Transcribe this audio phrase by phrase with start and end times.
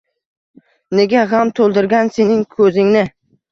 [1.01, 3.07] Nega g’am to’ldirgan sening ko’zingni?